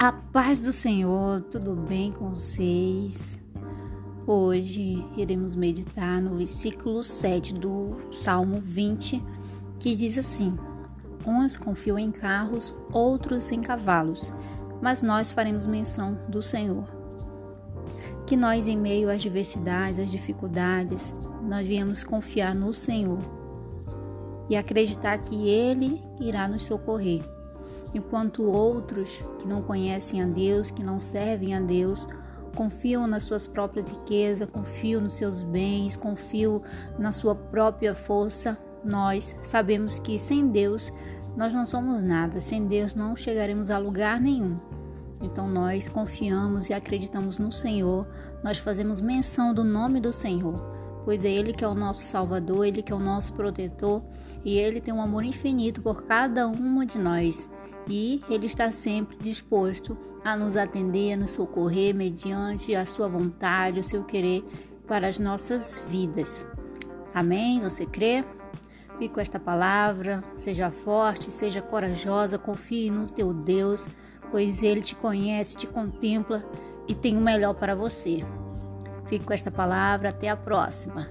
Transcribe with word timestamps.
A 0.00 0.12
paz 0.12 0.62
do 0.62 0.72
Senhor, 0.72 1.42
tudo 1.50 1.74
bem 1.74 2.12
com 2.12 2.28
vocês? 2.28 3.36
Hoje 4.24 5.04
iremos 5.16 5.56
meditar 5.56 6.22
no 6.22 6.36
versículo 6.36 7.02
7 7.02 7.54
do 7.54 7.96
Salmo 8.12 8.60
20, 8.60 9.20
que 9.80 9.96
diz 9.96 10.16
assim: 10.16 10.56
Uns 11.26 11.56
confiam 11.56 11.98
em 11.98 12.12
carros, 12.12 12.72
outros 12.92 13.50
em 13.50 13.60
cavalos, 13.60 14.32
mas 14.80 15.02
nós 15.02 15.32
faremos 15.32 15.66
menção 15.66 16.16
do 16.28 16.40
Senhor. 16.40 16.86
Que 18.24 18.36
nós, 18.36 18.68
em 18.68 18.76
meio 18.76 19.10
às 19.10 19.20
diversidades, 19.20 19.98
às 19.98 20.08
dificuldades, 20.12 21.12
nós 21.42 21.66
viemos 21.66 22.04
confiar 22.04 22.54
no 22.54 22.72
Senhor 22.72 23.18
e 24.48 24.56
acreditar 24.56 25.18
que 25.18 25.48
Ele 25.48 26.00
irá 26.20 26.46
nos 26.46 26.66
socorrer 26.66 27.37
enquanto 27.94 28.42
outros 28.42 29.22
que 29.38 29.46
não 29.46 29.62
conhecem 29.62 30.22
a 30.22 30.26
Deus, 30.26 30.70
que 30.70 30.82
não 30.82 31.00
servem 31.00 31.54
a 31.54 31.60
Deus, 31.60 32.06
confiam 32.54 33.06
nas 33.06 33.22
suas 33.22 33.46
próprias 33.46 33.88
riquezas, 33.88 34.50
confiam 34.50 35.00
nos 35.00 35.14
seus 35.14 35.42
bens, 35.42 35.96
confiam 35.96 36.62
na 36.98 37.12
sua 37.12 37.34
própria 37.34 37.94
força. 37.94 38.58
Nós 38.84 39.34
sabemos 39.42 39.98
que 39.98 40.18
sem 40.18 40.48
Deus 40.48 40.92
nós 41.36 41.52
não 41.52 41.66
somos 41.66 42.00
nada, 42.02 42.40
sem 42.40 42.66
Deus 42.66 42.94
não 42.94 43.16
chegaremos 43.16 43.70
a 43.70 43.78
lugar 43.78 44.20
nenhum. 44.20 44.58
Então 45.20 45.48
nós 45.48 45.88
confiamos 45.88 46.68
e 46.68 46.72
acreditamos 46.72 47.38
no 47.38 47.50
Senhor, 47.50 48.08
nós 48.42 48.58
fazemos 48.58 49.00
menção 49.00 49.52
do 49.52 49.64
nome 49.64 50.00
do 50.00 50.12
Senhor 50.12 50.77
pois 51.08 51.24
é 51.24 51.30
Ele 51.30 51.54
que 51.54 51.64
é 51.64 51.66
o 51.66 51.74
nosso 51.74 52.04
Salvador, 52.04 52.66
Ele 52.66 52.82
que 52.82 52.92
é 52.92 52.94
o 52.94 52.98
nosso 52.98 53.32
protetor 53.32 54.02
e 54.44 54.58
Ele 54.58 54.78
tem 54.78 54.92
um 54.92 55.00
amor 55.00 55.24
infinito 55.24 55.80
por 55.80 56.02
cada 56.02 56.46
uma 56.46 56.84
de 56.84 56.98
nós. 56.98 57.48
E 57.88 58.22
Ele 58.28 58.44
está 58.44 58.70
sempre 58.70 59.16
disposto 59.16 59.96
a 60.22 60.36
nos 60.36 60.54
atender, 60.54 61.14
a 61.14 61.16
nos 61.16 61.30
socorrer 61.30 61.94
mediante 61.94 62.74
a 62.74 62.84
Sua 62.84 63.08
vontade, 63.08 63.80
o 63.80 63.82
seu 63.82 64.04
querer 64.04 64.44
para 64.86 65.08
as 65.08 65.18
nossas 65.18 65.82
vidas. 65.88 66.44
Amém? 67.14 67.58
Você 67.62 67.86
crê? 67.86 68.22
Fique 68.98 69.14
com 69.14 69.20
esta 69.20 69.40
palavra, 69.40 70.22
seja 70.36 70.70
forte, 70.70 71.32
seja 71.32 71.62
corajosa, 71.62 72.36
confie 72.36 72.90
no 72.90 73.06
teu 73.06 73.32
Deus, 73.32 73.88
pois 74.30 74.62
Ele 74.62 74.82
te 74.82 74.94
conhece, 74.94 75.56
te 75.56 75.66
contempla 75.66 76.44
e 76.86 76.94
tem 76.94 77.16
o 77.16 77.22
melhor 77.22 77.54
para 77.54 77.74
você. 77.74 78.26
Fique 79.08 79.24
com 79.24 79.32
esta 79.32 79.50
palavra. 79.50 80.10
Até 80.10 80.28
a 80.28 80.36
próxima. 80.36 81.08